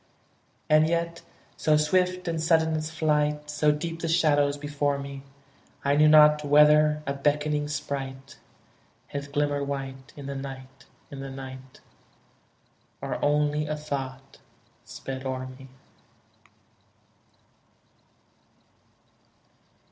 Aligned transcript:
And 0.67 0.87
yet 0.89 1.21
so 1.55 1.77
swift 1.77 2.27
and 2.27 2.41
sudden 2.41 2.75
its 2.75 2.89
flight, 2.89 3.51
So 3.51 3.71
deep 3.71 3.99
the 3.99 4.07
shadows 4.07 4.57
before 4.57 4.97
me, 4.97 5.21
I 5.85 5.95
knew 5.95 6.07
not 6.07 6.43
whether 6.43 7.03
a 7.05 7.13
beckoning 7.13 7.67
sprite 7.67 8.39
Had 9.09 9.31
glimmered 9.31 9.67
white, 9.67 10.11
in 10.17 10.25
the 10.25 10.33
night, 10.33 10.85
in 11.11 11.19
the 11.19 11.29
night, 11.29 11.81
Or 12.99 13.23
only 13.23 13.67
a 13.67 13.77
thought 13.77 14.39
sped 14.85 15.23
o'er 15.23 15.45
me. 15.45 15.67